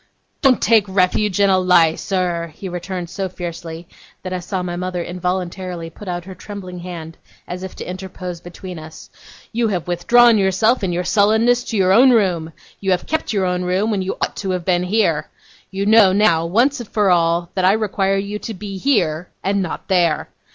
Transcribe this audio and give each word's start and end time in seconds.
'Don't 0.41 0.63
take 0.63 0.83
refuge 0.87 1.39
in 1.39 1.47
a 1.51 1.59
lie, 1.59 1.93
sir!' 1.93 2.51
he 2.55 2.67
returned 2.67 3.07
so 3.07 3.29
fiercely, 3.29 3.87
that 4.23 4.33
I 4.33 4.39
saw 4.39 4.63
my 4.63 4.75
mother 4.75 5.03
involuntarily 5.03 5.91
put 5.91 6.07
out 6.07 6.25
her 6.25 6.33
trembling 6.33 6.79
hand 6.79 7.17
as 7.47 7.61
if 7.61 7.75
to 7.75 7.87
interpose 7.87 8.41
between 8.41 8.79
us. 8.79 9.11
'You 9.51 9.67
have 9.67 9.87
withdrawn 9.87 10.39
yourself 10.39 10.83
in 10.83 10.91
your 10.91 11.03
sullenness 11.03 11.63
to 11.65 11.77
your 11.77 11.93
own 11.93 12.09
room. 12.09 12.51
You 12.79 12.89
have 12.89 13.05
kept 13.05 13.31
your 13.31 13.45
own 13.45 13.61
room 13.61 13.91
when 13.91 14.01
you 14.01 14.17
ought 14.23 14.35
to 14.37 14.49
have 14.57 14.65
been 14.65 14.81
here. 14.85 15.27
You 15.69 15.85
know 15.85 16.11
now, 16.13 16.47
once 16.47 16.81
for 16.87 17.11
all, 17.11 17.51
that 17.53 17.63
I 17.63 17.73
require 17.73 18.17
you 18.17 18.39
to 18.39 18.55
be 18.55 18.79
here, 18.79 19.29
and 19.43 19.61
not 19.61 19.87
there. 19.87 20.29